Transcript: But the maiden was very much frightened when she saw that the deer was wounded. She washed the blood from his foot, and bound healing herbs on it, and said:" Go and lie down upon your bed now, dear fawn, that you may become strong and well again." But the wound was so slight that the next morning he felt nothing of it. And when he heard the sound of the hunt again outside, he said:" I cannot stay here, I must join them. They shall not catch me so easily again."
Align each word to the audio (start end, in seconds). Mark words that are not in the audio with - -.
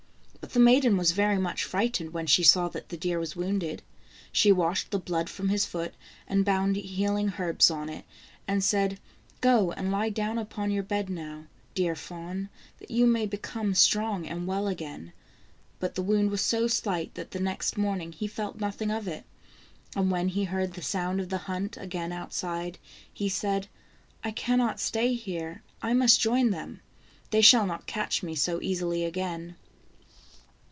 But 0.51 0.55
the 0.55 0.59
maiden 0.65 0.97
was 0.97 1.11
very 1.11 1.37
much 1.37 1.63
frightened 1.63 2.11
when 2.11 2.25
she 2.27 2.43
saw 2.43 2.67
that 2.69 2.89
the 2.89 2.97
deer 2.97 3.17
was 3.19 3.37
wounded. 3.37 3.83
She 4.33 4.51
washed 4.51 4.91
the 4.91 4.99
blood 4.99 5.29
from 5.29 5.47
his 5.47 5.65
foot, 5.65 5.93
and 6.27 6.43
bound 6.43 6.75
healing 6.75 7.33
herbs 7.39 7.71
on 7.71 7.87
it, 7.87 8.03
and 8.49 8.61
said:" 8.61 8.99
Go 9.41 9.71
and 9.71 9.91
lie 9.93 10.09
down 10.09 10.37
upon 10.37 10.69
your 10.71 10.83
bed 10.83 11.09
now, 11.09 11.45
dear 11.73 11.95
fawn, 11.95 12.49
that 12.79 12.91
you 12.91 13.05
may 13.07 13.25
become 13.27 13.73
strong 13.75 14.27
and 14.27 14.45
well 14.45 14.67
again." 14.67 15.13
But 15.79 15.95
the 15.95 16.01
wound 16.01 16.31
was 16.31 16.41
so 16.41 16.67
slight 16.67 17.13
that 17.15 17.31
the 17.31 17.39
next 17.39 17.77
morning 17.77 18.11
he 18.11 18.27
felt 18.27 18.59
nothing 18.59 18.91
of 18.91 19.07
it. 19.07 19.23
And 19.95 20.11
when 20.11 20.27
he 20.27 20.45
heard 20.45 20.73
the 20.73 20.81
sound 20.81 21.21
of 21.21 21.29
the 21.29 21.37
hunt 21.37 21.77
again 21.77 22.11
outside, 22.11 22.77
he 23.13 23.29
said:" 23.29 23.67
I 24.23 24.31
cannot 24.31 24.81
stay 24.81 25.13
here, 25.13 25.61
I 25.81 25.93
must 25.93 26.19
join 26.19 26.49
them. 26.49 26.81
They 27.29 27.41
shall 27.41 27.65
not 27.67 27.85
catch 27.85 28.21
me 28.21 28.35
so 28.35 28.59
easily 28.61 29.05
again." 29.05 29.55